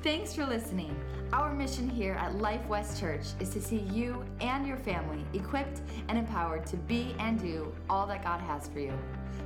[0.00, 0.94] Thanks for listening.
[1.32, 5.80] Our mission here at Life West Church is to see you and your family equipped
[6.06, 8.92] and empowered to be and do all that God has for you.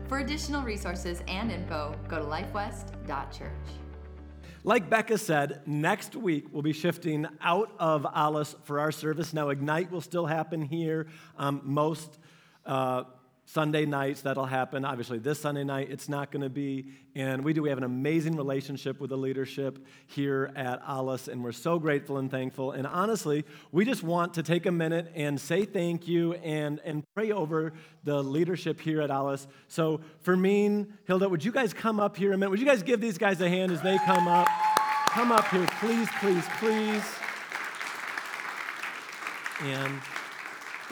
[0.08, 3.50] For additional resources and info, go to lifewest.church.
[4.62, 9.32] Like Becca said, next week we'll be shifting out of Alice for our service.
[9.32, 11.06] Now, Ignite will still happen here.
[11.38, 12.18] Um, most
[12.66, 13.04] uh,
[13.52, 14.82] Sunday nights that'll happen.
[14.82, 16.86] Obviously, this Sunday night it's not going to be.
[17.14, 17.60] And we do.
[17.60, 22.16] We have an amazing relationship with the leadership here at Alice, and we're so grateful
[22.16, 22.72] and thankful.
[22.72, 27.04] And honestly, we just want to take a minute and say thank you and, and
[27.14, 27.74] pray over
[28.04, 29.46] the leadership here at Alice.
[29.68, 32.48] So, Fermine, Hilda, would you guys come up here a minute?
[32.48, 34.48] Would you guys give these guys a hand as they come up?
[35.08, 37.04] Come up here, please, please, please.
[39.60, 40.00] And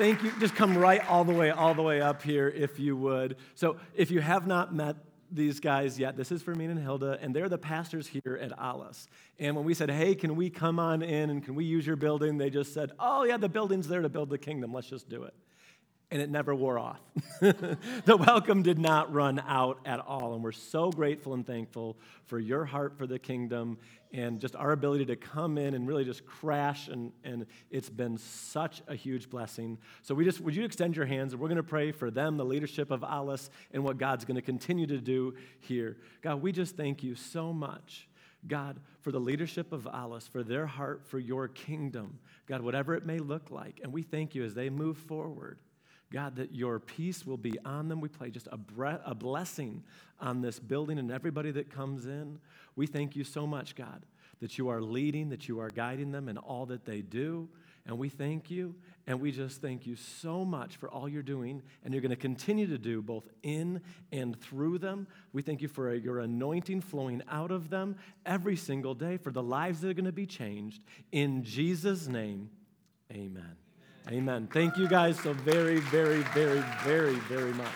[0.01, 0.33] Thank you.
[0.41, 3.37] Just come right all the way, all the way up here if you would.
[3.55, 4.97] So, if you have not met
[5.31, 9.09] these guys yet, this is Fermine and Hilda, and they're the pastors here at Alice.
[9.39, 11.97] And when we said, hey, can we come on in and can we use your
[11.97, 12.39] building?
[12.39, 14.73] They just said, oh, yeah, the building's there to build the kingdom.
[14.73, 15.35] Let's just do it
[16.11, 17.01] and it never wore off.
[17.41, 20.35] the welcome did not run out at all.
[20.35, 23.79] And we're so grateful and thankful for your heart for the kingdom
[24.13, 26.89] and just our ability to come in and really just crash.
[26.89, 29.79] And, and it's been such a huge blessing.
[30.03, 32.37] So, we just, would you extend your hands and we're going to pray for them,
[32.37, 35.99] the leadership of Alice, and what God's going to continue to do here.
[36.23, 38.09] God, we just thank you so much.
[38.49, 42.19] God, for the leadership of Alice, for their heart for your kingdom.
[42.47, 43.81] God, whatever it may look like.
[43.83, 45.59] And we thank you as they move forward.
[46.13, 48.01] God, that your peace will be on them.
[48.01, 48.59] We pray just a,
[49.05, 49.85] a blessing
[50.21, 52.41] on this building and everybody that comes in.
[52.75, 54.05] We thank you so much, God,
[54.41, 57.49] that you are leading, that you are guiding them in all that they do.
[57.87, 58.75] And we thank you,
[59.07, 62.17] and we just thank you so much for all you're doing, and you're going to
[62.17, 63.81] continue to do both in
[64.13, 65.07] and through them.
[65.33, 67.97] We thank you for your anointing flowing out of them
[68.27, 70.83] every single day, for the lives that are going to be changed.
[71.11, 72.51] In Jesus' name,
[73.11, 73.57] amen.
[74.09, 74.49] Amen.
[74.53, 77.69] Thank you guys so very, very, very, very, very much.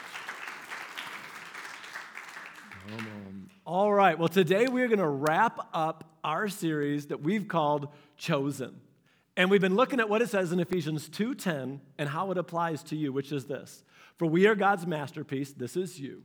[3.67, 4.19] All right.
[4.19, 8.81] Well, today we're going to wrap up our series that we've called Chosen.
[9.37, 12.83] And we've been looking at what it says in Ephesians 2:10 and how it applies
[12.85, 13.85] to you, which is this.
[14.17, 16.23] For we are God's masterpiece, this is you.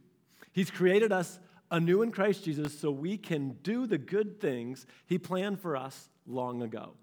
[0.51, 1.39] He's created us
[1.71, 6.09] anew in Christ Jesus so we can do the good things he planned for us
[6.27, 6.93] long ago.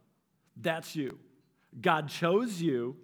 [0.57, 1.19] That's you.
[1.81, 2.97] God chose you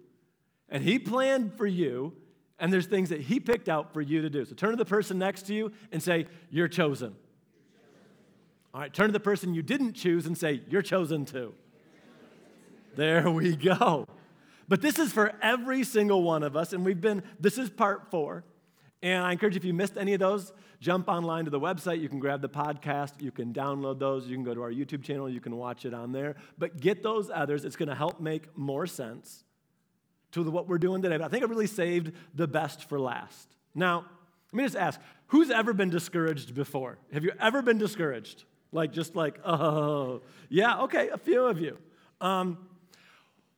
[0.69, 2.13] and He planned for you,
[2.59, 4.43] and there's things that He picked out for you to do.
[4.43, 7.15] So turn to the person next to you and say, You're chosen.
[8.73, 11.53] All right, turn to the person you didn't choose and say, You're chosen too.
[12.95, 14.07] There we go.
[14.67, 18.09] But this is for every single one of us, and we've been, this is part
[18.09, 18.43] four.
[19.03, 21.99] And I encourage you, if you missed any of those, jump online to the website.
[21.99, 23.21] You can grab the podcast.
[23.21, 24.27] You can download those.
[24.27, 25.29] You can go to our YouTube channel.
[25.29, 26.37] You can watch it on there.
[26.57, 27.65] But get those others.
[27.65, 29.43] It's going to help make more sense
[30.31, 31.17] to what we're doing today.
[31.17, 33.49] But I think I really saved the best for last.
[33.75, 34.05] Now,
[34.53, 36.97] let me just ask who's ever been discouraged before?
[37.11, 38.45] Have you ever been discouraged?
[38.71, 41.77] Like, just like, oh, yeah, okay, a few of you.
[42.21, 42.57] Um,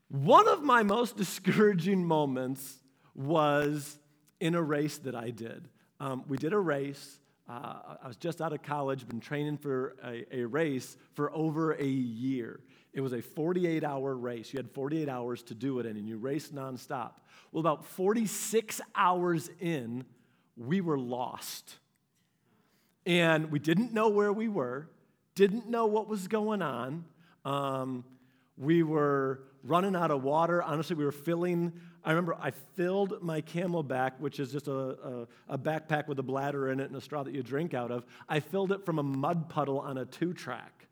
[0.09, 2.77] one of my most discouraging moments
[3.13, 3.99] was
[4.39, 5.67] in a race that I did.
[5.99, 7.19] Um, we did a race.
[7.47, 11.73] Uh, I was just out of college, been training for a, a race for over
[11.73, 12.59] a year.
[12.93, 14.53] It was a 48 hour race.
[14.53, 17.11] You had 48 hours to do it in, and you raced nonstop.
[17.51, 20.05] Well, about 46 hours in,
[20.57, 21.75] we were lost.
[23.05, 24.89] And we didn't know where we were,
[25.35, 27.05] didn't know what was going on.
[27.43, 28.03] Um,
[28.57, 30.63] we were running out of water.
[30.63, 31.73] Honestly, we were filling
[32.05, 36.23] I remember I filled my CamelBak, which is just a, a, a, backpack with a
[36.23, 38.05] bladder in it and a straw that you drink out of.
[38.29, 40.87] I filled it from a mud puddle on a two track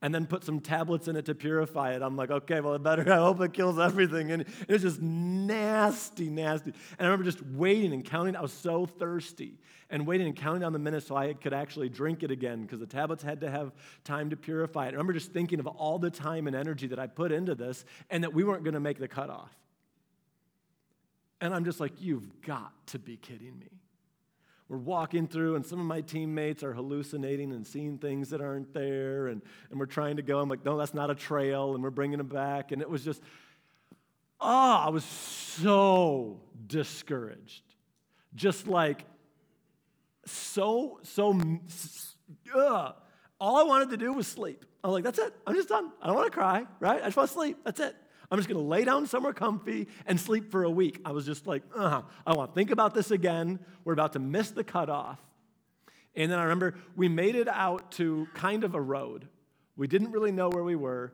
[0.00, 2.00] and then put some tablets in it to purify it.
[2.00, 4.32] I'm like, okay, well, it better, I hope it kills everything.
[4.32, 6.72] And it was just nasty, nasty.
[6.98, 8.34] And I remember just waiting and counting.
[8.34, 9.58] I was so thirsty
[9.90, 12.80] and waiting and counting down the minutes so I could actually drink it again because
[12.80, 14.88] the tablets had to have time to purify it.
[14.88, 17.84] I remember just thinking of all the time and energy that I put into this
[18.08, 19.54] and that we weren't going to make the cutoff.
[21.40, 23.68] And I'm just like, you've got to be kidding me.
[24.68, 28.72] We're walking through, and some of my teammates are hallucinating and seeing things that aren't
[28.72, 30.40] there, and, and we're trying to go.
[30.40, 32.72] I'm like, no, that's not a trail, and we're bringing them back.
[32.72, 33.20] And it was just,
[34.40, 37.62] oh, I was so discouraged.
[38.34, 39.04] Just like,
[40.24, 41.38] so, so,
[42.54, 42.94] ugh.
[43.38, 44.64] all I wanted to do was sleep.
[44.82, 45.34] I'm like, that's it.
[45.46, 45.92] I'm just done.
[46.00, 47.02] I don't want to cry, right?
[47.02, 47.58] I just want to sleep.
[47.64, 47.94] That's it.
[48.34, 51.00] I'm just going to lay down somewhere comfy and sleep for a week.
[51.04, 53.60] I was just like, uh I want to think about this again.
[53.84, 55.20] We're about to miss the cutoff.
[56.16, 59.28] And then I remember we made it out to kind of a road
[59.76, 61.12] We didn't really know where we were,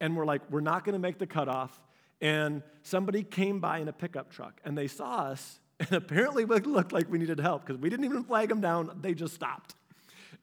[0.00, 1.80] and we're like, we're not going to make the cutoff.
[2.20, 6.66] And somebody came by in a pickup truck, and they saw us, and apparently it
[6.66, 9.00] looked like we needed help because we didn't even flag them down.
[9.00, 9.74] They just stopped.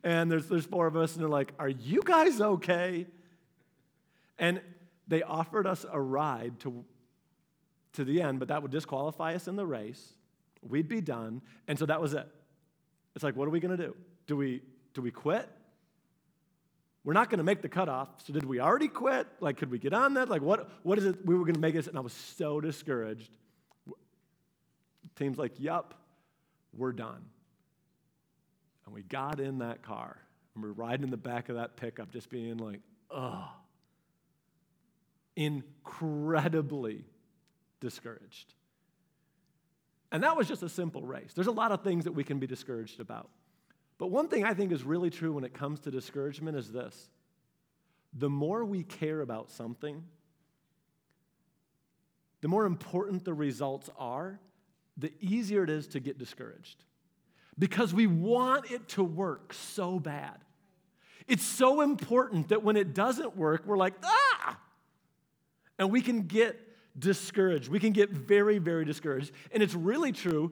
[0.04, 3.08] And there's, there's four of us, and they're like, Are you guys okay?
[4.38, 4.60] And
[5.10, 6.86] they offered us a ride to,
[7.94, 10.14] to the end, but that would disqualify us in the race.
[10.62, 11.42] We'd be done.
[11.68, 12.28] And so that was it.
[13.16, 13.96] It's like, what are we going to do?
[14.28, 14.62] Do we,
[14.94, 15.50] do we quit?
[17.04, 18.10] We're not going to make the cutoff.
[18.26, 19.26] So did we already quit?
[19.40, 20.30] Like, could we get on that?
[20.30, 21.88] Like, what, what is it we were going to make it?
[21.88, 23.32] And I was so discouraged.
[25.16, 25.96] Team's like, yup,
[26.78, 27.26] we're done.
[28.86, 30.18] And we got in that car
[30.54, 33.50] and we're riding in the back of that pickup, just being like, oh,
[35.40, 37.06] incredibly
[37.80, 38.54] discouraged.
[40.12, 41.32] And that was just a simple race.
[41.34, 43.30] There's a lot of things that we can be discouraged about.
[43.98, 47.10] But one thing I think is really true when it comes to discouragement is this
[48.12, 50.04] the more we care about something,
[52.42, 54.40] the more important the results are,
[54.98, 56.84] the easier it is to get discouraged.
[57.58, 60.38] Because we want it to work so bad.
[61.28, 64.58] It's so important that when it doesn't work, we're like, ah!
[65.80, 66.60] And we can get
[67.00, 67.70] discouraged.
[67.70, 69.32] We can get very, very discouraged.
[69.52, 70.52] And it's really true,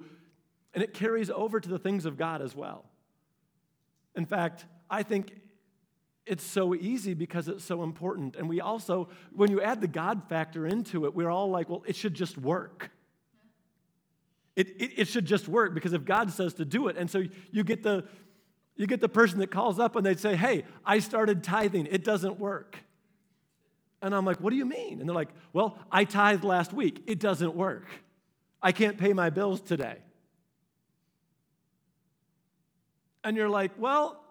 [0.73, 2.85] and it carries over to the things of God as well.
[4.15, 5.33] In fact, I think
[6.25, 8.35] it's so easy because it's so important.
[8.35, 11.83] And we also, when you add the God factor into it, we're all like, well,
[11.85, 12.89] it should just work.
[14.55, 17.23] It, it, it, should just work because if God says to do it, and so
[17.51, 18.05] you get the
[18.75, 22.03] you get the person that calls up and they say, Hey, I started tithing, it
[22.03, 22.77] doesn't work.
[24.01, 24.99] And I'm like, What do you mean?
[24.99, 27.85] And they're like, Well, I tithed last week, it doesn't work.
[28.61, 29.97] I can't pay my bills today.
[33.23, 34.23] And you're like, well,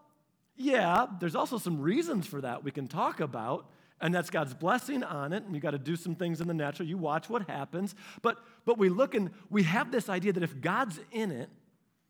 [0.57, 3.67] yeah, there's also some reasons for that we can talk about,
[4.01, 6.55] and that's God's blessing on it, and you got to do some things in the
[6.55, 6.89] natural.
[6.89, 7.95] You watch what happens.
[8.23, 11.51] But but we look and we have this idea that if God's in it,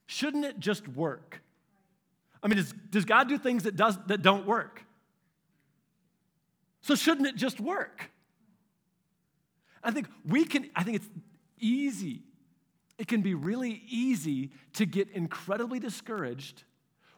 [0.07, 1.43] shouldn't it just work?
[2.43, 4.85] I mean, does, does God do things that does that don't work?
[6.87, 8.13] So shouldn't it just work?
[9.83, 11.09] I think we can, I think it's
[11.59, 12.23] easy.
[12.97, 16.63] It can be really easy to get incredibly discouraged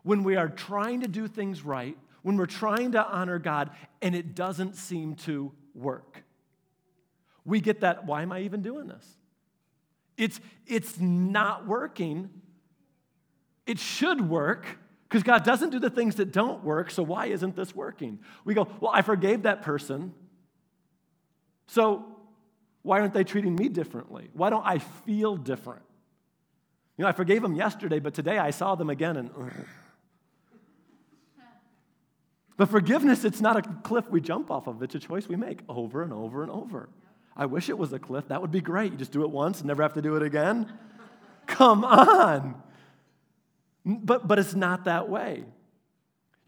[0.05, 3.69] when we are trying to do things right, when we're trying to honor God,
[4.01, 6.25] and it doesn't seem to work.
[7.45, 9.07] We get that, why am I even doing this?
[10.17, 12.31] It's, it's not working.
[13.67, 14.65] It should work
[15.09, 18.19] because God doesn't do the things that don't work, so why isn't this working?
[18.45, 20.13] We go, well, I forgave that person,
[21.67, 22.05] so
[22.83, 24.29] why aren't they treating me differently?
[24.35, 25.83] Why don't I feel different?
[26.97, 29.31] You know, I forgave them yesterday, but today I saw them again and.
[32.59, 35.61] But forgiveness, it's not a cliff we jump off of, it's a choice we make
[35.69, 36.89] over and over and over.
[37.37, 38.27] I wish it was a cliff.
[38.29, 38.91] That would be great.
[38.91, 40.73] You just do it once and never have to do it again.
[41.47, 42.61] Come on.
[43.85, 45.45] But, but it's not that way.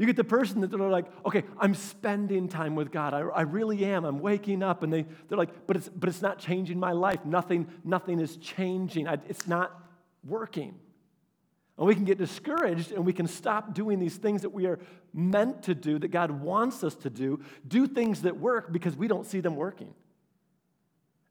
[0.00, 3.12] You get the person that they're like, okay, I'm spending time with God.
[3.12, 4.06] I, I really am.
[4.06, 4.82] I'm waking up.
[4.82, 7.23] And they, they're like, but it's, but it's not changing my life.
[7.27, 9.06] Nothing, nothing is changing.
[9.06, 9.79] I, it's not
[10.27, 10.75] working.
[11.77, 14.79] And we can get discouraged and we can stop doing these things that we are
[15.12, 19.06] meant to do, that God wants us to do, do things that work because we
[19.06, 19.93] don't see them working.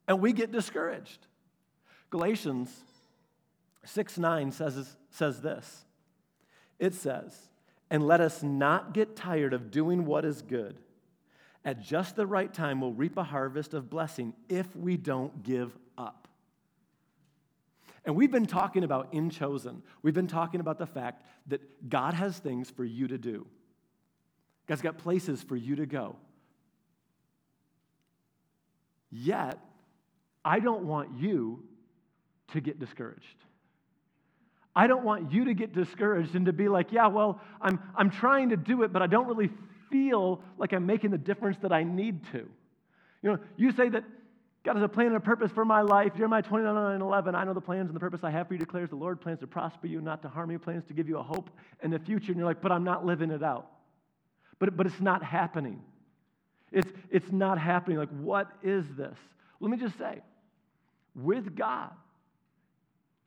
[0.08, 1.26] And we get discouraged.
[2.12, 2.72] Galatians
[3.86, 5.86] 6 9 says, says this
[6.80, 7.38] it says,
[7.92, 10.80] And let us not get tired of doing what is good.
[11.66, 15.78] At just the right time, we'll reap a harvest of blessing if we don't give
[15.98, 16.28] up.
[18.06, 22.14] And we've been talking about in chosen, we've been talking about the fact that God
[22.14, 23.46] has things for you to do.
[24.68, 26.16] God's got places for you to go.
[29.12, 29.60] Yet,
[30.46, 31.64] I don't want you
[32.50, 33.44] to get discouraged.
[34.76, 38.10] I don't want you to get discouraged and to be like, yeah, well, I'm, I'm
[38.10, 39.50] trying to do it, but I don't really
[39.90, 42.48] feel like I'm making the difference that I need to.
[43.22, 44.04] You know, you say that
[44.64, 46.14] God has a plan and a purpose for my life.
[46.16, 47.34] Jeremiah 29 and 11.
[47.34, 49.22] I know the plans and the purpose I have for you, declares the Lord.
[49.22, 51.50] Plans to prosper you, not to harm you, plans to give you a hope
[51.82, 52.32] in the future.
[52.32, 53.68] And you're like, but I'm not living it out.
[54.60, 55.82] But, but it's not happening.
[56.72, 57.98] It's, it's not happening.
[57.98, 59.18] Like, what is this?
[59.60, 60.22] Let me just say,
[61.16, 61.92] with God,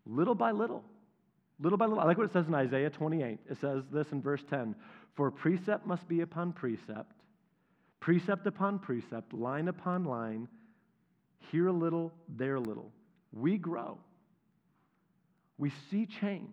[0.07, 0.85] little by little,
[1.63, 3.39] little by little, I like what it says in Isaiah 28.
[3.51, 4.75] It says this in verse 10
[5.15, 7.13] For precept must be upon precept,
[8.01, 10.49] precept upon precept, line upon line
[11.51, 12.93] here a little, there a little.
[13.33, 13.99] We grow.
[15.59, 16.49] We see change.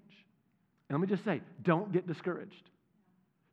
[0.89, 2.70] And let me just say don't get discouraged.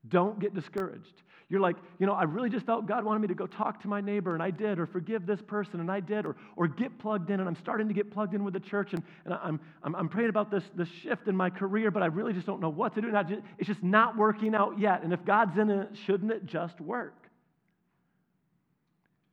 [0.08, 1.22] Don't get discouraged.
[1.48, 3.88] You're like, you know, I really just felt God wanted me to go talk to
[3.88, 6.98] my neighbor, and I did, or forgive this person, and I did, or, or get
[6.98, 9.60] plugged in, and I'm starting to get plugged in with the church, and, and I'm,
[9.84, 12.60] I'm, I'm praying about this, this shift in my career, but I really just don't
[12.60, 13.12] know what to do.
[13.12, 15.04] Just, it's just not working out yet.
[15.04, 17.14] And if God's in it, shouldn't it just work?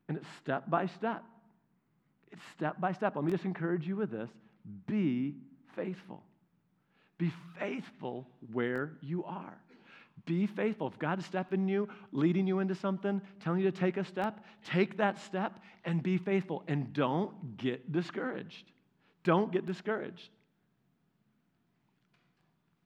[0.08, 1.24] And it's step by step.
[2.32, 3.16] It's step by step.
[3.16, 4.30] Let me just encourage you with this
[4.86, 5.36] be
[5.76, 6.22] faithful.
[7.18, 9.58] Be faithful where you are.
[10.26, 10.88] Be faithful.
[10.88, 14.44] If God is stepping you, leading you into something, telling you to take a step,
[14.66, 16.64] take that step and be faithful.
[16.68, 18.72] And don't get discouraged.
[19.24, 20.30] Don't get discouraged.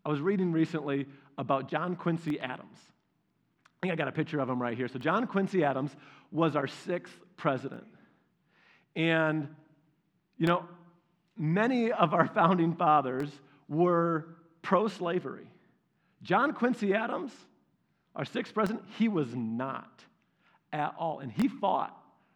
[0.04, 1.06] I was reading recently
[1.38, 2.78] about John Quincy Adams.
[2.80, 4.88] I think I got a picture of him right here.
[4.88, 5.96] So, John Quincy Adams
[6.32, 7.86] was our sixth president.
[8.96, 9.50] And,
[10.38, 10.66] you know,
[11.38, 13.30] many of our founding fathers
[13.68, 14.30] were
[14.64, 15.48] pro slavery.
[16.22, 17.32] John Quincy Adams,
[18.16, 20.04] our sixth president, he was not
[20.74, 21.20] at all.
[21.20, 21.96] And he fought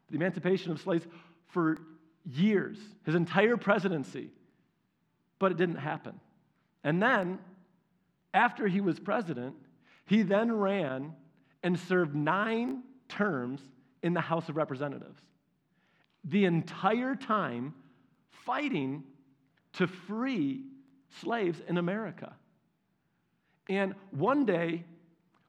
[0.09, 1.05] the emancipation of slaves
[1.47, 1.77] for
[2.25, 4.29] years, his entire presidency,
[5.39, 6.19] but it didn't happen.
[6.83, 7.39] And then,
[8.33, 9.55] after he was president,
[10.05, 11.13] he then ran
[11.63, 13.61] and served nine terms
[14.03, 15.21] in the House of Representatives.
[16.23, 17.73] The entire time
[18.29, 19.03] fighting
[19.73, 20.63] to free
[21.21, 22.33] slaves in America.
[23.69, 24.83] And one day,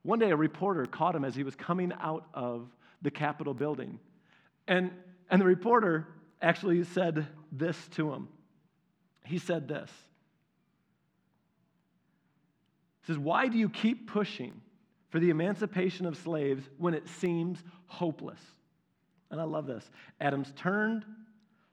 [0.02, 2.69] one day a reporter caught him as he was coming out of
[3.02, 3.99] the Capitol building.
[4.69, 4.90] And,
[5.31, 6.09] and the reporter
[6.40, 8.28] actually said this to him.
[9.25, 9.90] He said this.
[13.02, 14.61] He says, Why do you keep pushing
[15.11, 18.40] for the emancipation of slaves when it seems hopeless?
[19.31, 19.88] And I love this.
[20.21, 21.04] Adams turned,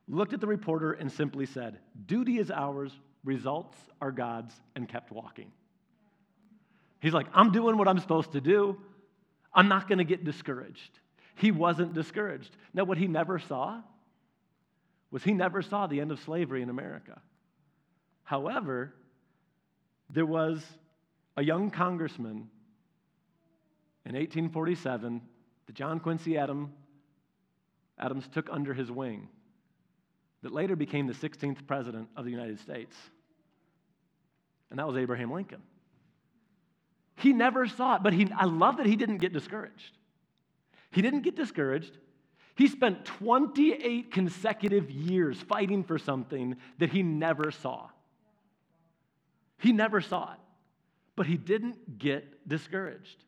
[0.08, 2.91] looked at the reporter, and simply said, Duty is ours,
[3.24, 5.51] results are God's, and kept walking.
[7.00, 8.77] He's like, I'm doing what I'm supposed to do.
[9.53, 11.00] I'm not going to get discouraged.
[11.36, 12.56] He wasn't discouraged.
[12.74, 13.82] Now, what he never saw
[15.12, 17.22] was he never saw the end of slavery in America.
[18.24, 18.94] However,
[20.10, 20.63] there was
[21.38, 22.50] a young congressman
[24.06, 25.22] in 1847
[25.65, 26.70] that John Quincy Adams,
[27.98, 29.29] Adams took under his wing
[30.41, 32.96] that later became the 16th president of the United States.
[34.70, 35.62] And that was Abraham Lincoln.
[37.19, 39.97] He never saw it, but he, I love that he didn't get discouraged.
[40.91, 41.97] He didn't get discouraged.
[42.55, 47.89] He spent 28 consecutive years fighting for something that he never saw.
[49.59, 50.39] He never saw it,
[51.17, 53.23] but he didn't get discouraged.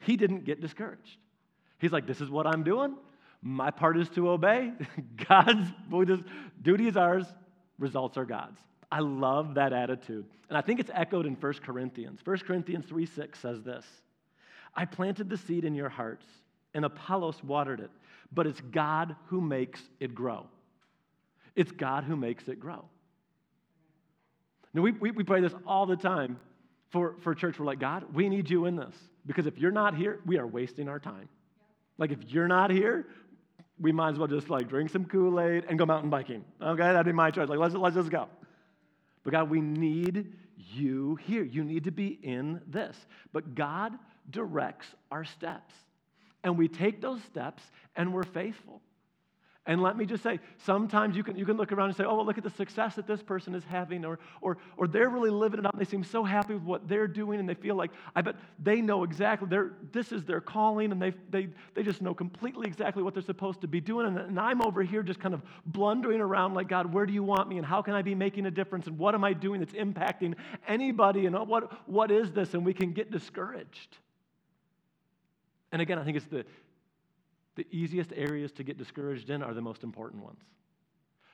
[0.00, 1.16] He didn't get discouraged.
[1.78, 2.96] He's like, This is what I'm doing.
[3.40, 4.72] My part is to obey.
[5.28, 5.68] God's
[6.62, 7.26] duty is ours,
[7.78, 8.60] results are God's.
[8.92, 10.26] I love that attitude.
[10.50, 12.20] And I think it's echoed in 1 Corinthians.
[12.22, 13.86] 1 Corinthians 3 6 says this
[14.76, 16.26] I planted the seed in your hearts,
[16.74, 17.90] and Apollos watered it,
[18.32, 20.46] but it's God who makes it grow.
[21.56, 22.84] It's God who makes it grow.
[24.74, 26.38] Now, we, we, we pray this all the time
[26.90, 27.58] for, for church.
[27.58, 28.94] We're like, God, we need you in this.
[29.26, 31.28] Because if you're not here, we are wasting our time.
[31.98, 33.06] Like, if you're not here,
[33.78, 36.44] we might as well just like drink some Kool Aid and go mountain biking.
[36.60, 37.48] Okay, that'd be my choice.
[37.48, 38.28] Like, let's, let's just go.
[39.24, 41.44] But God, we need you here.
[41.44, 42.96] You need to be in this.
[43.32, 43.92] But God
[44.30, 45.74] directs our steps.
[46.44, 47.62] And we take those steps
[47.96, 48.80] and we're faithful.
[49.64, 52.16] And let me just say, sometimes you can, you can look around and say, oh,
[52.16, 55.30] well, look at the success that this person is having, or, or, or they're really
[55.30, 57.76] living it up, and they seem so happy with what they're doing, and they feel
[57.76, 59.48] like, I bet they know exactly,
[59.92, 63.60] this is their calling, and they, they, they just know completely exactly what they're supposed
[63.60, 64.08] to be doing.
[64.08, 67.22] And, and I'm over here just kind of blundering around like, God, where do you
[67.22, 69.60] want me, and how can I be making a difference, and what am I doing
[69.60, 70.34] that's impacting
[70.66, 72.54] anybody, and what, what is this?
[72.54, 73.96] And we can get discouraged.
[75.70, 76.44] And again, I think it's the,
[77.56, 80.40] the easiest areas to get discouraged in are the most important ones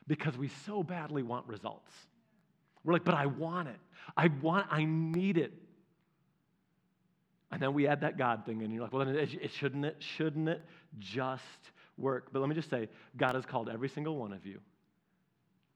[0.06, 1.92] because we so badly want results.
[2.82, 3.78] We're like, but I want it.
[4.16, 5.52] I want, I need it.
[7.50, 9.84] And then we add that God thing, and you're like, well, then it, it shouldn't
[9.84, 10.62] it, shouldn't it
[10.98, 11.42] just
[11.96, 12.28] work?
[12.32, 14.60] But let me just say, God has called every single one of you,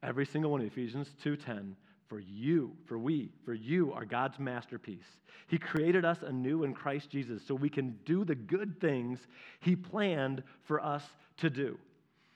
[0.02, 1.74] every single one of Ephesians 2:10,
[2.08, 5.06] for you, for we, for you are God's masterpiece.
[5.48, 9.18] He created us anew in Christ Jesus so we can do the good things
[9.60, 11.04] He planned for us
[11.38, 11.78] to do.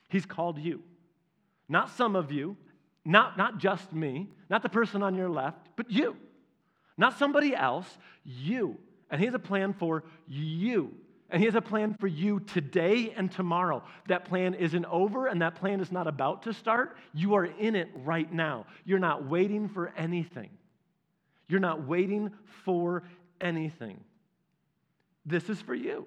[0.09, 0.83] He's called you.
[1.69, 2.57] Not some of you,
[3.05, 6.17] not, not just me, not the person on your left, but you.
[6.97, 7.87] Not somebody else,
[8.25, 8.79] you.
[9.11, 10.95] And He has a plan for you.
[11.31, 13.83] And He has a plan for you today and tomorrow.
[14.09, 16.97] That plan isn't over and that plan is not about to start.
[17.13, 18.67] You are in it right now.
[18.85, 20.51] You're not waiting for anything.
[21.49, 22.31] You're not waiting
[22.65, 23.03] for
[23.41, 24.03] anything.
[25.25, 26.07] This is for you.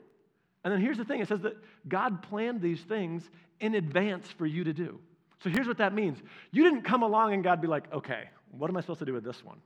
[0.64, 1.58] And then here's the thing it says that
[1.88, 5.00] God planned these things in advance for you to do.
[5.44, 6.20] So here's what that means
[6.52, 9.14] you didn't come along and God be like, okay, what am I supposed to do
[9.14, 9.58] with this one?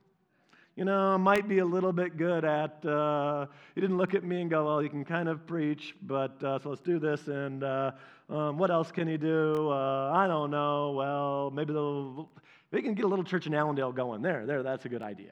[0.76, 4.40] You know, might be a little bit good at, uh, he didn't look at me
[4.40, 7.28] and go, well, you can kind of preach, but uh, so let's do this.
[7.28, 7.92] And uh,
[8.28, 9.70] um, what else can he do?
[9.70, 10.90] Uh, I don't know.
[10.90, 12.28] Well, maybe they'll,
[12.72, 14.20] they can get a little church in Allendale going.
[14.20, 15.30] There, there, that's a good idea.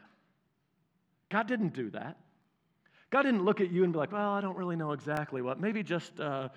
[1.28, 2.18] God didn't do that.
[3.10, 5.60] God didn't look at you and be like, well, I don't really know exactly what.
[5.60, 6.50] Maybe just, uh,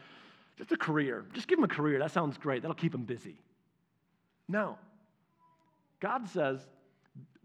[0.57, 1.25] just a career.
[1.33, 1.97] Just give him a career.
[1.97, 2.61] That sounds great.
[2.61, 3.35] That'll keep him busy.
[4.47, 4.77] No.
[5.99, 6.59] God says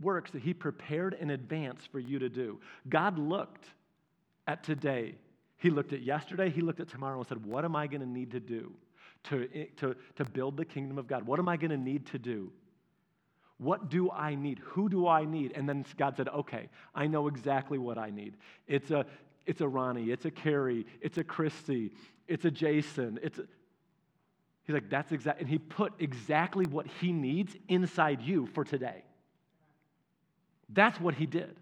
[0.01, 2.61] works that he prepared in advance for you to do.
[2.89, 3.67] God looked
[4.47, 5.15] at today.
[5.59, 6.51] He looked at yesterday.
[6.51, 8.73] He looked at tomorrow and said, What am I going to need to do
[9.25, 11.27] to, to, to build the kingdom of God?
[11.27, 12.51] What am I going to need to do?
[13.59, 14.59] What do I need?
[14.61, 15.53] Who do I need?
[15.55, 18.37] And then God said, Okay, I know exactly what I need.
[18.67, 19.05] It's a,
[19.47, 21.93] it's a Ronnie, it's a Carrie, it's a Christy,
[22.27, 23.45] it's a Jason, it's a,
[24.71, 25.41] He's like, that's exact.
[25.41, 29.03] And he put exactly what he needs inside you for today.
[30.73, 31.57] That's what he did.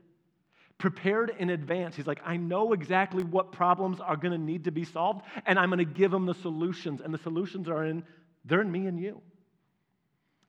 [0.79, 1.97] Prepared in advance.
[1.97, 5.59] He's like, I know exactly what problems are going to need to be solved, and
[5.59, 7.01] I'm going to give them the solutions.
[7.03, 8.05] And the solutions are in,
[8.45, 9.21] they're in me and you.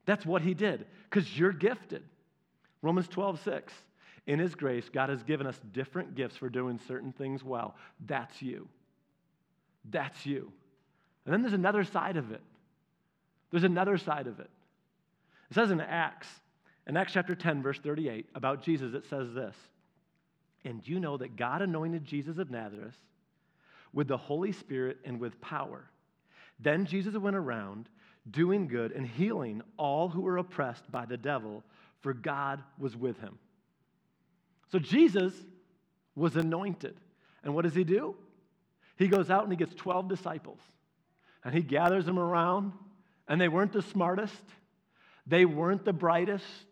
[0.05, 2.03] That's what he did, because you're gifted.
[2.81, 3.73] Romans 12, 6.
[4.27, 7.75] In his grace, God has given us different gifts for doing certain things well.
[8.05, 8.67] That's you.
[9.89, 10.51] That's you.
[11.25, 12.41] And then there's another side of it.
[13.49, 14.49] There's another side of it.
[15.49, 16.27] It says in Acts,
[16.89, 19.55] in Acts chapter 10, verse 38, about Jesus, it says this
[20.65, 22.97] And you know that God anointed Jesus of Nazareth
[23.93, 25.85] with the Holy Spirit and with power.
[26.59, 27.89] Then Jesus went around
[28.31, 31.63] doing good and healing all who were oppressed by the devil,
[32.01, 33.37] for God was with him.
[34.71, 35.33] So Jesus
[36.15, 36.97] was anointed.
[37.43, 38.15] And what does he do?
[38.97, 40.59] He goes out and he gets 12 disciples
[41.43, 42.73] and he gathers them around
[43.27, 44.43] and they weren't the smartest,
[45.27, 46.65] they weren't the brightest.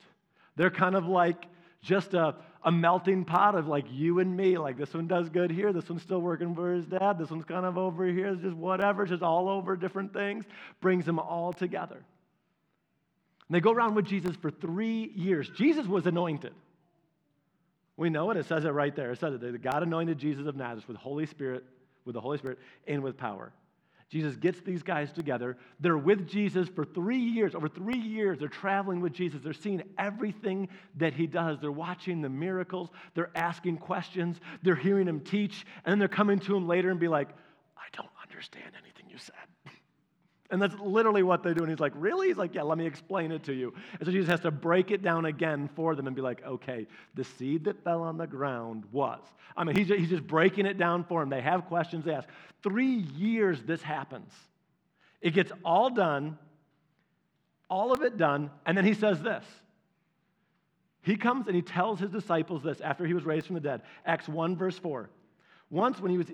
[0.57, 1.45] They're kind of like
[1.81, 4.57] just a, a melting pot of like you and me.
[4.57, 7.45] Like this one does good here, this one's still working for his dad, this one's
[7.45, 10.43] kind of over here, it's just whatever, just all over different things,
[10.81, 11.95] brings them all together.
[11.95, 15.49] And they go around with Jesus for three years.
[15.55, 16.53] Jesus was anointed.
[17.95, 18.37] We know it.
[18.37, 19.11] It says it right there.
[19.11, 19.61] It says it.
[19.61, 21.63] God anointed Jesus of Nazareth with Holy Spirit,
[22.03, 23.53] with the Holy Spirit, and with power.
[24.09, 25.57] Jesus gets these guys together.
[25.81, 27.55] They're with Jesus for three years.
[27.55, 29.41] Over three years, they're traveling with Jesus.
[29.43, 31.59] They're seeing everything that he does.
[31.59, 32.89] They're watching the miracles.
[33.15, 34.39] They're asking questions.
[34.63, 35.65] They're hearing him teach.
[35.83, 37.29] And then they're coming to him later and be like,
[37.77, 39.35] I don't understand anything you said.
[40.49, 41.61] And that's literally what they do.
[41.61, 42.27] And he's like, Really?
[42.27, 43.73] He's like, Yeah, let me explain it to you.
[43.99, 46.87] And so Jesus has to break it down again for them and be like, Okay,
[47.15, 49.21] the seed that fell on the ground was.
[49.55, 51.29] I mean, he's, he's just breaking it down for them.
[51.29, 52.29] They have questions they ask.
[52.63, 54.31] Three years this happens.
[55.21, 56.37] It gets all done,
[57.69, 59.43] all of it done, and then he says this.
[61.01, 63.81] He comes and he tells his disciples this after he was raised from the dead.
[64.05, 65.09] Acts 1, verse 4.
[65.69, 66.27] Once, when he was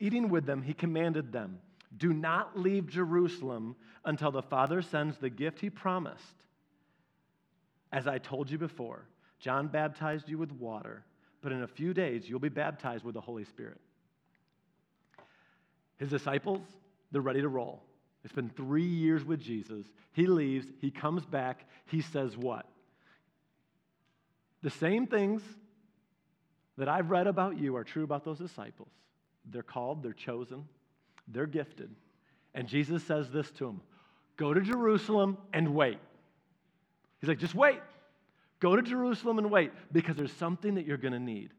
[0.00, 1.58] eating with them, he commanded them
[1.96, 6.44] do not leave Jerusalem until the Father sends the gift he promised.
[7.92, 9.06] As I told you before,
[9.38, 11.04] John baptized you with water,
[11.42, 13.80] but in a few days you'll be baptized with the Holy Spirit.
[15.96, 16.62] His disciples,
[17.12, 17.82] they're ready to roll.
[18.24, 19.86] It's been three years with Jesus.
[20.12, 22.66] He leaves, he comes back, he says what?
[24.62, 25.42] The same things
[26.78, 28.88] that I've read about you are true about those disciples.
[29.44, 30.66] They're called, they're chosen,
[31.28, 31.90] they're gifted.
[32.54, 33.80] And Jesus says this to them
[34.36, 35.98] Go to Jerusalem and wait.
[37.20, 37.80] He's like, just wait.
[38.60, 41.50] Go to Jerusalem and wait because there's something that you're going to need.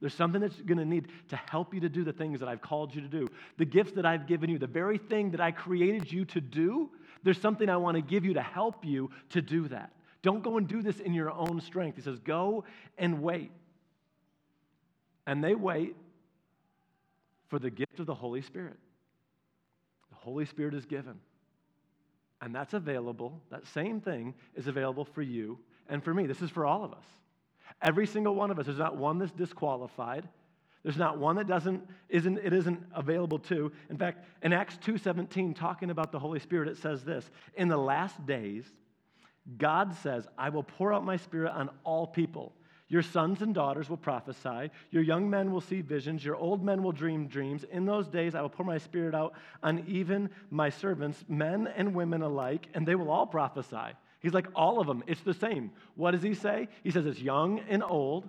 [0.00, 2.48] There's something that you're going to need to help you to do the things that
[2.48, 3.28] I've called you to do.
[3.56, 6.90] The gifts that I've given you, the very thing that I created you to do,
[7.24, 9.92] there's something I want to give you to help you to do that.
[10.22, 11.96] Don't go and do this in your own strength.
[11.96, 12.64] He says, Go
[12.96, 13.50] and wait.
[15.26, 15.96] And they wait
[17.48, 18.76] for the gift of the Holy Spirit.
[20.10, 21.14] The Holy Spirit is given.
[22.40, 25.58] And that's available, that same thing is available for you
[25.88, 26.26] and for me.
[26.26, 27.04] This is for all of us.
[27.82, 28.66] Every single one of us.
[28.66, 30.28] There's not one that's disqualified.
[30.84, 33.72] There's not one that doesn't isn't it isn't available to.
[33.90, 37.76] In fact, in Acts 2:17 talking about the Holy Spirit it says this, in the
[37.76, 38.64] last days
[39.56, 42.52] God says, I will pour out my spirit on all people.
[42.88, 44.70] Your sons and daughters will prophesy.
[44.90, 46.24] Your young men will see visions.
[46.24, 47.64] Your old men will dream dreams.
[47.70, 51.94] In those days, I will pour my spirit out on even my servants, men and
[51.94, 53.94] women alike, and they will all prophesy.
[54.20, 55.04] He's like, all of them.
[55.06, 55.70] It's the same.
[55.96, 56.68] What does he say?
[56.82, 58.28] He says it's young and old.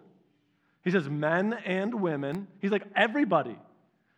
[0.83, 2.47] He says men and women.
[2.59, 3.57] He's like, everybody.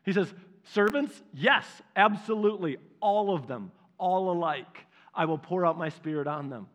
[0.03, 4.85] He says, Servants, yes, absolutely, all of them, all alike.
[5.13, 6.67] I will pour out my spirit on them.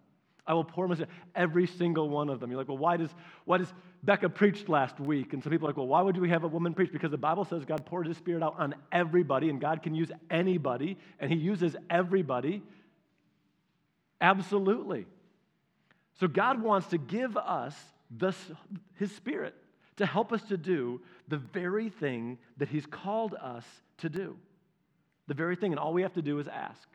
[0.47, 2.51] I will pour my spirit, every single one of them.
[2.51, 3.11] You're like, well, why does,
[3.45, 3.73] why does
[4.05, 5.33] Becca preached last week?
[5.33, 6.93] And some people are like, well, why would we have a woman preach?
[6.93, 10.11] Because the Bible says God poured his spirit out on everybody, and God can use
[10.31, 12.63] anybody, and he uses everybody.
[14.21, 15.07] Absolutely.
[16.21, 17.75] So God wants to give us
[18.11, 18.37] this,
[18.95, 19.55] his spirit
[19.97, 23.65] to help us to do the very thing that he's called us
[23.99, 24.37] to do.
[25.27, 26.89] The very thing, and all we have to do is ask.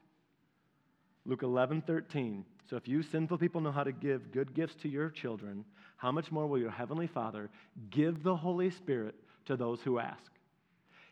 [1.26, 2.46] Luke 11, 13.
[2.70, 5.66] So if you sinful people know how to give good gifts to your children,
[5.98, 7.50] how much more will your heavenly Father
[7.90, 10.32] give the Holy Spirit to those who ask?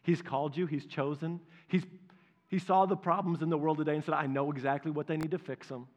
[0.03, 1.39] He's called you, He's chosen.
[1.67, 1.83] He's,
[2.47, 5.17] he saw the problems in the world today and said, I know exactly what they
[5.17, 5.87] need to fix them.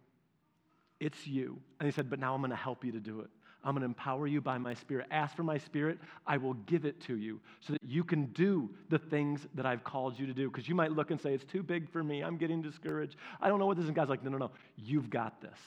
[1.01, 1.59] It's you.
[1.81, 3.31] And He said, But now I'm going to help you to do it.
[3.64, 5.07] I'm going to empower you by my spirit.
[5.11, 8.70] Ask for my spirit, I will give it to you so that you can do
[8.88, 10.51] the things that I've called you to do.
[10.51, 12.22] Because you might look and say, It's too big for me.
[12.22, 13.16] I'm getting discouraged.
[13.40, 13.88] I don't know what this is.
[13.88, 14.51] And God's like, No, no, no.
[14.77, 15.59] You've got this.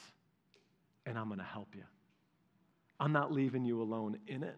[1.06, 1.84] And I'm going to help you.
[3.00, 4.56] I'm not leaving you alone in it.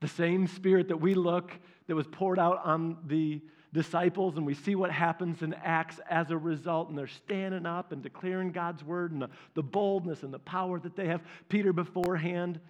[0.00, 1.52] The same spirit that we look,
[1.86, 3.40] that was poured out on the
[3.72, 7.92] disciples and we see what happens in Acts as a result, and they're standing up
[7.92, 11.22] and declaring God's word and the, the boldness and the power that they have.
[11.48, 12.60] Peter, beforehand,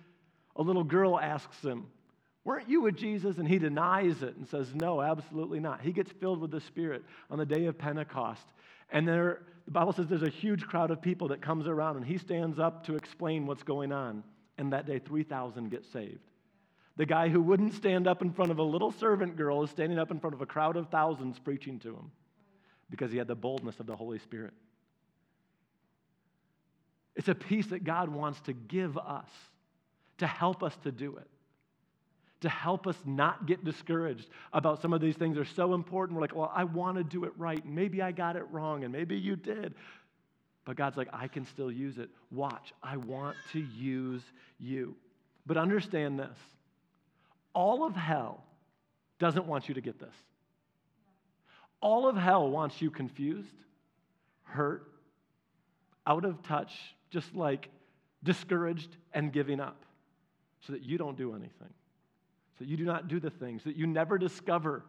[0.57, 1.87] a little girl asks him,
[2.45, 3.39] Weren't you with Jesus?
[3.39, 5.81] And he denies it and says, No, absolutely not.
[5.81, 8.47] He gets filled with the Spirit on the day of Pentecost.
[8.91, 12.05] And there, the Bible says there's a huge crowd of people that comes around, and
[12.05, 14.23] he stands up to explain what's going on.
[14.59, 16.21] And that day, 3,000 get saved.
[16.97, 19.99] The guy who wouldn't stand up in front of a little servant girl is standing
[19.99, 22.11] up in front of a crowd of thousands preaching to him
[22.91, 24.53] because he had the boldness of the Holy Spirit.
[27.17, 29.29] It's a peace that God wants to give us
[30.19, 31.29] to help us to do it,
[32.43, 36.17] to help us not get discouraged about some of these things are so important.
[36.17, 37.63] We're like, well, I want to do it right.
[37.65, 39.75] And maybe I got it wrong, and maybe you did.
[40.65, 42.11] But God's like, I can still use it.
[42.31, 44.23] Watch, I want to use
[44.59, 44.95] you.
[45.45, 46.39] But understand this
[47.55, 48.45] all of hell
[49.19, 50.15] doesn't want you to get this.
[51.81, 53.55] All of hell wants you confused,
[54.45, 54.93] hurt,
[56.07, 56.73] out of touch,
[57.11, 57.69] just like
[58.23, 59.85] discouraged and giving up,
[60.67, 61.73] so that you don't do anything,
[62.59, 64.85] so you do not do the things, that you never discover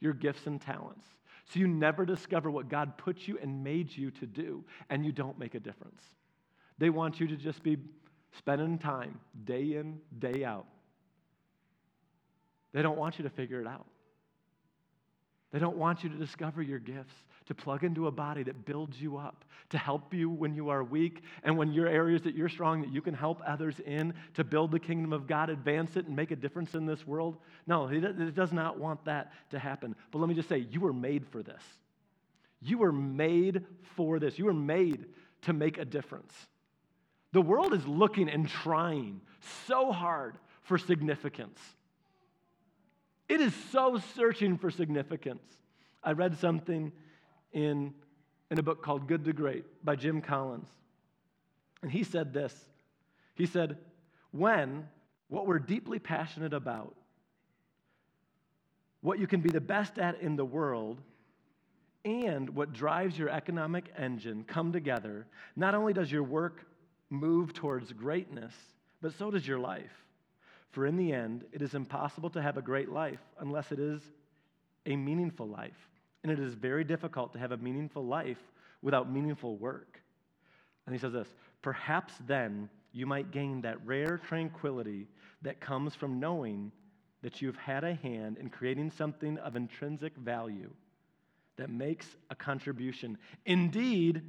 [0.00, 1.06] your gifts and talents,
[1.46, 5.12] so you never discover what God put you and made you to do, and you
[5.12, 6.02] don't make a difference.
[6.78, 7.78] They want you to just be
[8.36, 10.66] spending time day in, day out,
[12.76, 13.86] they don't want you to figure it out.
[15.50, 17.14] They don't want you to discover your gifts,
[17.46, 20.84] to plug into a body that builds you up, to help you when you are
[20.84, 24.44] weak, and when your areas that you're strong, that you can help others in, to
[24.44, 27.38] build the kingdom of God, advance it, and make a difference in this world.
[27.66, 29.96] No, it does not want that to happen.
[30.10, 31.62] But let me just say, you were made for this.
[32.60, 34.38] You were made for this.
[34.38, 35.06] You were made
[35.42, 36.34] to make a difference.
[37.32, 39.22] The world is looking and trying
[39.66, 41.58] so hard for significance.
[43.28, 45.42] It is so searching for significance.
[46.02, 46.92] I read something
[47.52, 47.92] in,
[48.50, 50.68] in a book called Good to Great by Jim Collins.
[51.82, 52.54] And he said this
[53.34, 53.78] He said,
[54.30, 54.88] When
[55.28, 56.94] what we're deeply passionate about,
[59.00, 61.00] what you can be the best at in the world,
[62.04, 66.64] and what drives your economic engine come together, not only does your work
[67.10, 68.54] move towards greatness,
[69.02, 70.05] but so does your life.
[70.76, 74.02] For in the end, it is impossible to have a great life unless it is
[74.84, 75.88] a meaningful life.
[76.22, 78.36] And it is very difficult to have a meaningful life
[78.82, 80.02] without meaningful work.
[80.84, 81.28] And he says this
[81.62, 85.06] Perhaps then you might gain that rare tranquility
[85.40, 86.70] that comes from knowing
[87.22, 90.68] that you've had a hand in creating something of intrinsic value
[91.56, 93.16] that makes a contribution.
[93.46, 94.20] Indeed,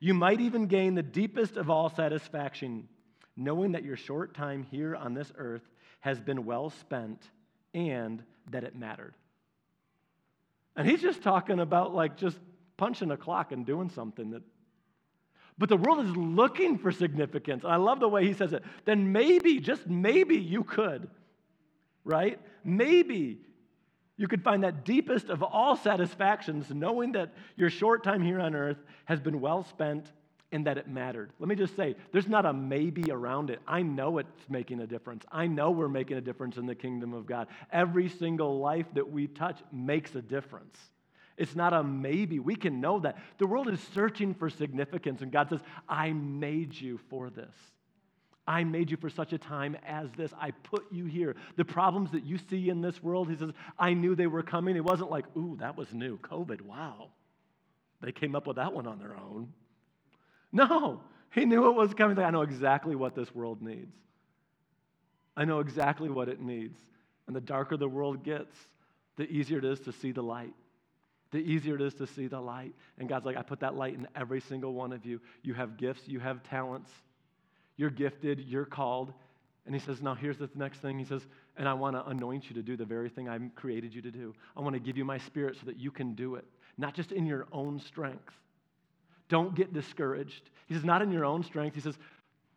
[0.00, 2.90] you might even gain the deepest of all satisfaction,
[3.38, 5.62] knowing that your short time here on this earth
[6.04, 7.22] has been well spent
[7.72, 9.14] and that it mattered.
[10.76, 12.38] And he's just talking about like just
[12.76, 14.42] punching a clock and doing something that
[15.56, 17.64] but the world is looking for significance.
[17.64, 18.64] And I love the way he says it.
[18.84, 21.08] Then maybe, just maybe you could,
[22.04, 22.38] right?
[22.64, 23.38] Maybe
[24.18, 28.54] you could find that deepest of all satisfactions, knowing that your short time here on
[28.54, 30.12] earth has been well spent
[30.54, 31.32] and that it mattered.
[31.40, 33.58] Let me just say, there's not a maybe around it.
[33.66, 35.24] I know it's making a difference.
[35.32, 37.48] I know we're making a difference in the kingdom of God.
[37.72, 40.78] Every single life that we touch makes a difference.
[41.36, 42.38] It's not a maybe.
[42.38, 43.18] We can know that.
[43.38, 47.54] The world is searching for significance, and God says, I made you for this.
[48.46, 50.32] I made you for such a time as this.
[50.40, 51.34] I put you here.
[51.56, 54.76] The problems that you see in this world, he says, I knew they were coming.
[54.76, 56.18] It wasn't like, ooh, that was new.
[56.18, 57.08] COVID, wow.
[58.00, 59.52] They came up with that one on their own.
[60.54, 61.00] No,
[61.32, 62.16] he knew it was coming.
[62.18, 63.92] I know exactly what this world needs.
[65.36, 66.78] I know exactly what it needs.
[67.26, 68.56] And the darker the world gets,
[69.16, 70.54] the easier it is to see the light.
[71.32, 72.72] The easier it is to see the light.
[72.98, 75.20] And God's like, I put that light in every single one of you.
[75.42, 76.90] You have gifts, you have talents.
[77.76, 79.12] You're gifted, you're called.
[79.66, 81.00] And he says, Now here's the next thing.
[81.00, 83.92] He says, And I want to anoint you to do the very thing I created
[83.92, 84.34] you to do.
[84.56, 86.44] I want to give you my spirit so that you can do it,
[86.78, 88.34] not just in your own strength.
[89.28, 90.50] Don't get discouraged.
[90.66, 91.74] He says, Not in your own strength.
[91.74, 91.96] He says,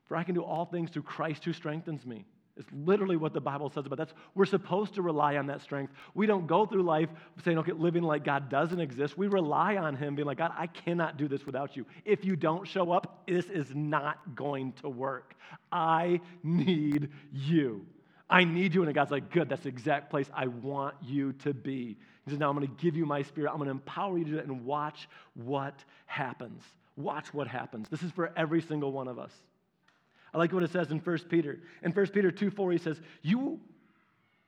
[0.06, 2.26] For I can do all things through Christ who strengthens me.
[2.58, 4.14] It's literally what the Bible says about that.
[4.34, 5.94] We're supposed to rely on that strength.
[6.16, 7.10] We don't go through life
[7.44, 9.18] saying, okay, living like God doesn't exist.
[9.18, 11.86] We rely on Him, being like, God, I cannot do this without you.
[12.04, 15.36] If you don't show up, this is not going to work.
[15.72, 17.86] I need you.
[18.30, 18.84] I need you.
[18.84, 21.98] And God's like, good, that's the exact place I want you to be.
[22.28, 23.52] He says, now I'm going to give you my spirit.
[23.52, 26.62] I'm going to empower you to do that and watch what happens.
[26.98, 27.88] Watch what happens.
[27.88, 29.32] This is for every single one of us.
[30.34, 31.62] I like what it says in 1 Peter.
[31.84, 33.62] In 1 Peter 2 4, he says, You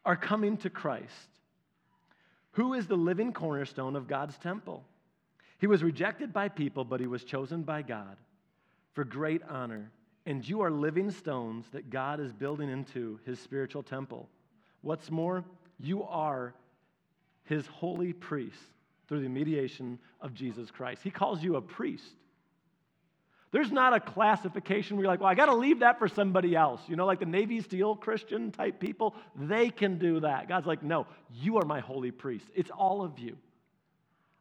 [0.03, 1.29] are coming to Christ,
[2.51, 4.83] who is the living cornerstone of God's temple.
[5.59, 8.17] He was rejected by people, but he was chosen by God
[8.91, 9.89] for great honor.
[10.25, 14.27] And you are living stones that God is building into his spiritual temple.
[14.81, 15.45] What's more,
[15.79, 16.53] you are
[17.49, 18.59] his holy priest
[19.07, 21.01] through the mediation of Jesus Christ.
[21.03, 22.13] He calls you a priest.
[23.51, 26.55] There's not a classification where you're like, well, I got to leave that for somebody
[26.55, 26.79] else.
[26.87, 30.47] You know, like the Navy SEAL Christian type people, they can do that.
[30.47, 32.45] God's like, no, you are my holy priest.
[32.53, 33.35] It's all of you.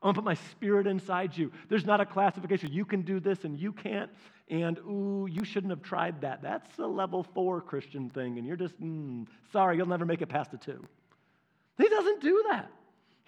[0.03, 1.51] I'm going to put my spirit inside you.
[1.71, 2.71] There's not a classification.
[2.71, 4.11] You can do this and you can't.
[4.51, 6.42] And, ooh, you shouldn't have tried that.
[6.42, 8.37] That's a level four Christian thing.
[8.37, 10.85] And you're just, mm, sorry, you'll never make it past a two.
[11.79, 12.71] He doesn't do that.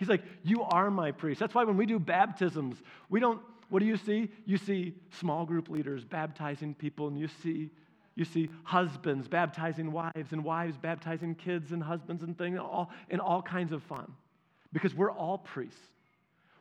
[0.01, 1.39] He's like, you are my priest.
[1.39, 4.29] That's why when we do baptisms, we don't what do you see?
[4.45, 7.71] You see small group leaders baptizing people, and you see,
[8.17, 13.21] you see husbands baptizing wives, and wives baptizing kids, and husbands and things, all, and
[13.21, 14.13] all kinds of fun.
[14.73, 15.81] Because we're all priests.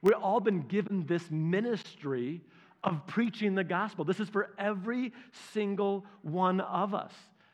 [0.02, 2.42] We've all been given this ministry
[2.84, 4.06] of preaching the gospel.
[4.06, 5.12] This is for every
[5.52, 7.12] single one of us.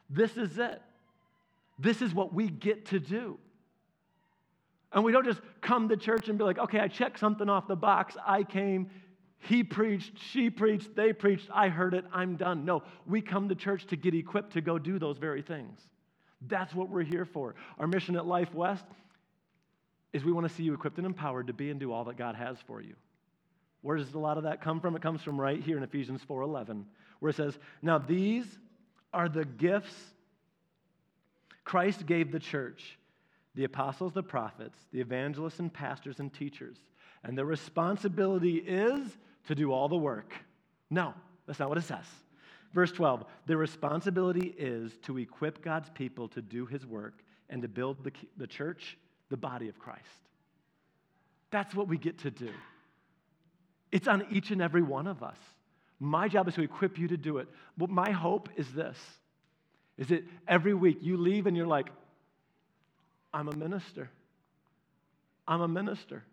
[0.10, 0.82] This is it.
[1.80, 3.40] This is what we get to do.
[4.96, 7.68] And we don't just come to church and be like, okay, I checked something off
[7.68, 8.16] the box.
[8.26, 8.90] I came
[9.48, 12.66] he preached, she preached, they preached, I heard it, I'm done.
[12.66, 15.80] No, we come to church to get equipped to go do those very things.
[16.48, 17.54] That's what we're here for.
[17.78, 18.86] Our mission at Life West
[20.14, 22.18] is we want to see you equipped and empowered to be and do all that
[22.18, 22.96] God has for you.
[23.82, 24.96] Where does a lot of that come from?
[24.96, 26.86] It comes from right here in Ephesians 4:11,
[27.20, 28.58] where it says, "Now these
[29.14, 30.16] are the gifts
[31.64, 32.98] Christ gave the church,
[33.56, 36.78] the apostles, the prophets, the evangelists and pastors and teachers.
[37.24, 40.34] And their responsibility is to do all the work.
[40.90, 41.14] No,
[41.48, 42.06] that's not what it says.
[42.74, 47.68] Verse 12 the responsibility is to equip God's people to do his work and to
[47.68, 48.98] build the, the church,
[49.30, 50.02] the body of Christ.
[51.52, 52.50] That's what we get to do.
[53.92, 55.38] It's on each and every one of us.
[56.00, 57.48] My job is to equip you to do it.
[57.78, 58.98] But my hope is this
[59.98, 61.88] is that every week you leave and you're like,
[63.36, 64.10] I'm a minister.
[65.46, 66.24] I'm a minister.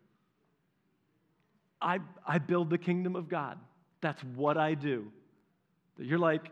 [1.81, 3.59] I, I build the kingdom of God.
[4.01, 5.09] That's what I do.
[5.99, 6.49] You're like,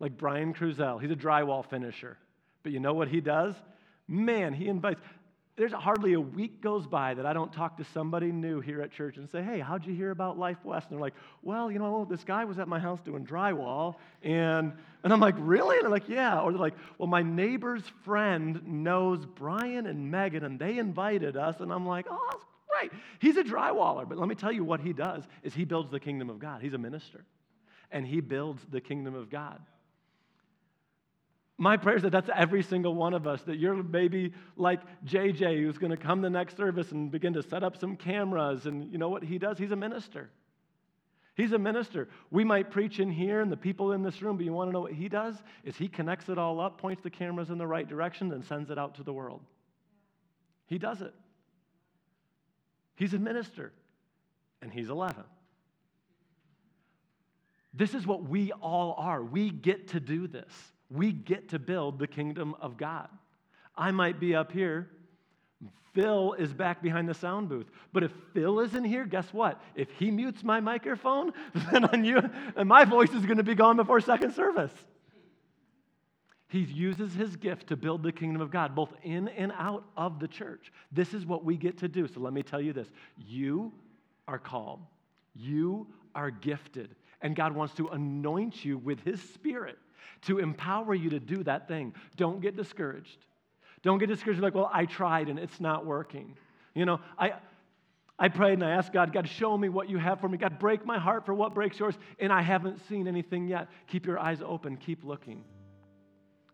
[0.00, 1.00] like Brian Cruzel.
[1.00, 2.18] He's a drywall finisher.
[2.64, 3.54] But you know what he does?
[4.08, 5.00] Man, he invites.
[5.58, 8.92] There's hardly a week goes by that I don't talk to somebody new here at
[8.92, 10.86] church and say, hey, how'd you hear about Life West?
[10.88, 13.96] And they're like, well, you know, this guy was at my house doing drywall.
[14.22, 15.76] And, and I'm like, really?
[15.76, 16.38] And they're like, yeah.
[16.38, 21.56] Or they're like, well, my neighbor's friend knows Brian and Megan, and they invited us.
[21.58, 22.92] And I'm like, oh, that's right.
[23.18, 25.98] He's a drywaller, but let me tell you what he does is he builds the
[25.98, 26.62] kingdom of God.
[26.62, 27.24] He's a minister,
[27.90, 29.60] and he builds the kingdom of God.
[31.60, 35.60] My prayer is that that's every single one of us, that you're maybe like JJ,
[35.60, 38.66] who's going to come the next service and begin to set up some cameras.
[38.66, 39.58] And you know what he does?
[39.58, 40.30] He's a minister.
[41.34, 42.08] He's a minister.
[42.30, 44.72] We might preach in here and the people in this room, but you want to
[44.72, 45.34] know what he does?
[45.64, 48.70] Is he connects it all up, points the cameras in the right direction, and sends
[48.70, 49.40] it out to the world.
[50.66, 51.14] He does it.
[52.94, 53.72] He's a minister,
[54.62, 55.24] and he's 11.
[57.74, 59.22] This is what we all are.
[59.22, 60.52] We get to do this.
[60.90, 63.08] We get to build the kingdom of God.
[63.76, 64.88] I might be up here.
[65.94, 67.66] Phil is back behind the sound booth.
[67.92, 69.60] But if Phil isn't here, guess what?
[69.74, 71.32] If he mutes my microphone,
[71.72, 72.22] then on you,
[72.56, 74.72] and my voice is going to be gone before second service.
[76.48, 80.18] He uses his gift to build the kingdom of God, both in and out of
[80.18, 80.72] the church.
[80.90, 82.08] This is what we get to do.
[82.08, 83.72] So let me tell you this you
[84.26, 84.80] are called,
[85.34, 89.78] you are gifted, and God wants to anoint you with his spirit
[90.22, 91.94] to empower you to do that thing.
[92.16, 93.18] Don't get discouraged.
[93.82, 96.36] Don't get discouraged like, well, I tried and it's not working.
[96.74, 97.34] You know, I,
[98.18, 100.38] I prayed and I asked God, God, show me what you have for me.
[100.38, 101.96] God, break my heart for what breaks yours.
[102.18, 103.68] And I haven't seen anything yet.
[103.86, 105.44] Keep your eyes open, keep looking.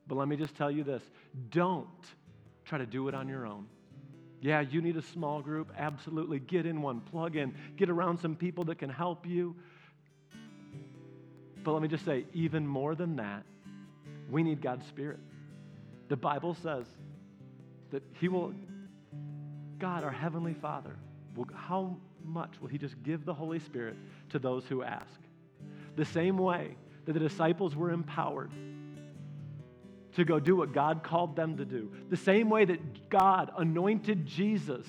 [0.06, 1.02] But let me just tell you this
[1.50, 1.88] don't
[2.64, 3.66] try to do it on your own.
[4.40, 5.72] Yeah, you need a small group.
[5.78, 6.38] Absolutely.
[6.38, 9.56] Get in one, plug in, get around some people that can help you.
[11.64, 13.42] But let me just say, even more than that,
[14.30, 15.18] we need God's Spirit.
[16.08, 16.84] The Bible says
[17.90, 18.52] that He will,
[19.78, 20.94] God, our Heavenly Father,
[21.34, 23.96] will, how much will He just give the Holy Spirit
[24.28, 25.20] to those who ask?
[25.96, 28.52] The same way that the disciples were empowered
[30.16, 31.90] to go do what God called them to do.
[32.10, 34.86] The same way that God anointed Jesus,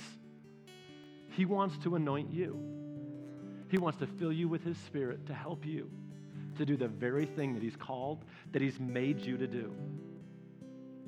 [1.32, 2.60] He wants to anoint you.
[3.70, 5.90] He wants to fill you with His Spirit to help you
[6.58, 9.74] to do the very thing that He's called, that He's made you to do.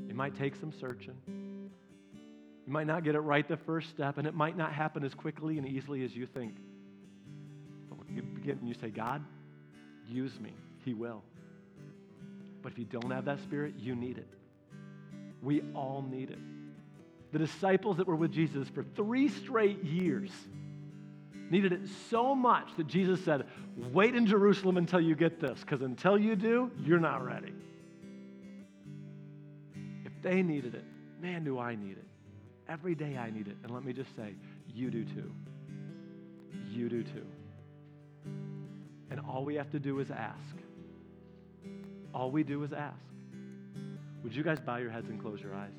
[0.09, 1.17] It might take some searching.
[1.27, 5.13] You might not get it right the first step, and it might not happen as
[5.13, 6.55] quickly and easily as you think.
[7.89, 9.23] But when you begin and you say, God,
[10.07, 11.23] use me, He will.
[12.61, 14.27] But if you don't have that spirit, you need it.
[15.41, 16.39] We all need it.
[17.31, 20.31] The disciples that were with Jesus for three straight years
[21.49, 23.45] needed it so much that Jesus said,
[23.77, 27.53] Wait in Jerusalem until you get this, because until you do, you're not ready.
[30.03, 30.83] If they needed it,
[31.21, 32.07] man, do I need it.
[32.67, 33.55] Every day I need it.
[33.63, 34.33] And let me just say,
[34.73, 35.31] you do too.
[36.69, 37.25] You do too.
[39.11, 40.55] And all we have to do is ask.
[42.13, 42.95] All we do is ask.
[44.23, 45.71] Would you guys bow your heads and close your eyes?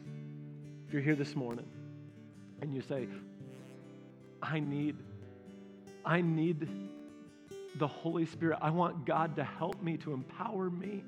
[0.87, 1.66] If you're here this morning
[2.62, 3.08] and you say,
[4.40, 4.96] I need,
[6.04, 6.68] I need
[7.79, 8.59] the Holy Spirit.
[8.61, 11.05] I want God to help me, to empower me,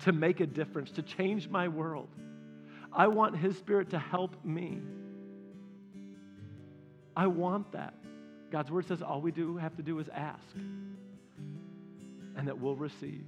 [0.00, 2.08] to make a difference, to change my world.
[2.92, 4.80] I want His Spirit to help me.
[7.16, 7.94] I want that.
[8.50, 10.44] God's Word says all we do have to do is ask,
[12.36, 13.24] and that we'll receive.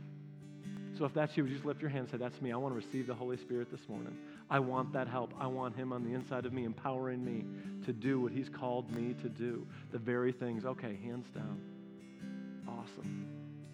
[0.98, 2.52] So if that's you, just lift your hand and say, That's me.
[2.52, 4.16] I want to receive the Holy Spirit this morning.
[4.48, 5.34] I want that help.
[5.40, 7.44] I want Him on the inside of me, empowering me
[7.84, 9.66] to do what He's called me to do.
[9.90, 10.64] The very things.
[10.64, 11.60] Okay, hands down.
[12.68, 13.26] Awesome.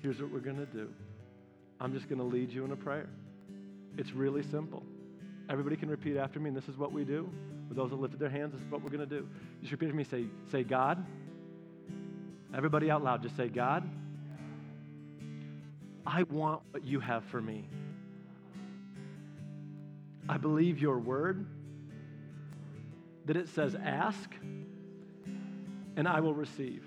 [0.02, 0.88] Here's what we're going to do
[1.80, 3.08] I'm just going to lead you in a prayer.
[3.96, 4.82] It's really simple.
[5.48, 7.28] Everybody can repeat after me, and this is what we do.
[7.68, 9.26] For those that lifted their hands, this is what we're going to do.
[9.60, 10.04] Just repeat after me.
[10.04, 11.04] Say, say, God.
[12.54, 13.88] Everybody out loud, just say, God.
[16.06, 17.68] I want what you have for me.
[20.28, 21.46] I believe your word
[23.26, 24.30] that it says, ask
[25.96, 26.84] and I will receive.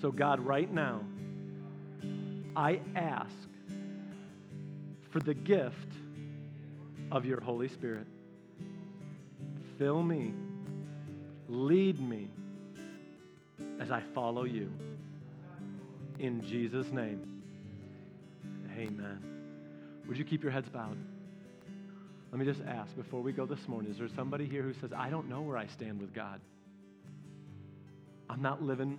[0.00, 1.00] So, God, right now,
[2.54, 3.34] I ask
[5.10, 5.92] for the gift
[7.10, 8.06] of your Holy Spirit.
[9.76, 10.32] Fill me,
[11.48, 12.28] lead me
[13.80, 14.70] as I follow you.
[16.18, 17.42] In Jesus' name.
[18.76, 19.20] Amen.
[20.06, 20.96] Would you keep your heads bowed?
[22.30, 24.90] Let me just ask before we go this morning is there somebody here who says,
[24.96, 26.40] I don't know where I stand with God?
[28.30, 28.98] I'm not living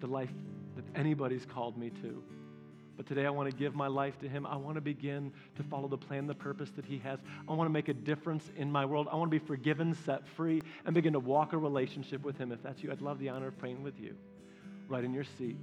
[0.00, 0.30] the life
[0.76, 2.22] that anybody's called me to.
[2.96, 4.44] But today I want to give my life to Him.
[4.44, 7.20] I want to begin to follow the plan, the purpose that He has.
[7.48, 9.06] I want to make a difference in my world.
[9.10, 12.50] I want to be forgiven, set free, and begin to walk a relationship with Him.
[12.50, 14.16] If that's you, I'd love the honor of praying with you
[14.88, 15.56] right in your seat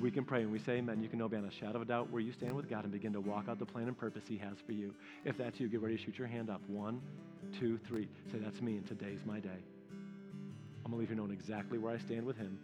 [0.00, 1.02] we can pray and we say amen.
[1.02, 2.92] You can know beyond a shadow of a doubt where you stand with God and
[2.92, 4.94] begin to walk out the plan and purpose He has for you.
[5.24, 6.60] If that's you, get ready to shoot your hand up.
[6.68, 7.00] One,
[7.58, 8.08] two, three.
[8.30, 9.48] Say, That's me, and today's my day.
[10.84, 12.58] I'm going to leave you knowing exactly where I stand with Him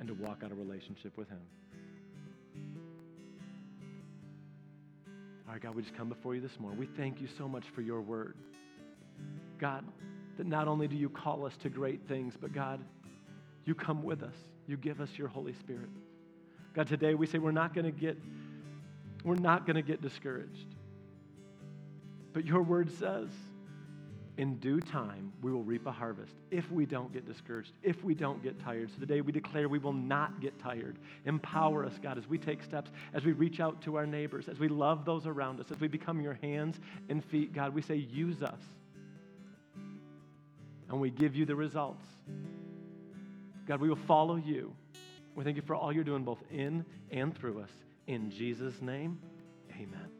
[0.00, 1.40] and to walk out a relationship with Him.
[5.46, 6.78] All right, God, we just come before you this morning.
[6.78, 8.36] We thank you so much for your word.
[9.58, 9.84] God,
[10.38, 12.80] that not only do you call us to great things, but God,
[13.64, 14.34] you come with us.
[14.66, 15.90] You give us your Holy Spirit.
[16.74, 18.16] God, today we say we're not going to get
[19.24, 20.74] we're not going to get discouraged.
[22.32, 23.28] But your word says,
[24.40, 28.14] in due time, we will reap a harvest if we don't get discouraged, if we
[28.14, 28.88] don't get tired.
[28.90, 30.96] So today we declare we will not get tired.
[31.26, 34.58] Empower us, God, as we take steps, as we reach out to our neighbors, as
[34.58, 36.80] we love those around us, as we become your hands
[37.10, 37.52] and feet.
[37.52, 38.62] God, we say, use us.
[40.88, 42.06] And we give you the results.
[43.68, 44.72] God, we will follow you.
[45.34, 47.70] We thank you for all you're doing both in and through us.
[48.06, 49.18] In Jesus' name,
[49.74, 50.19] amen.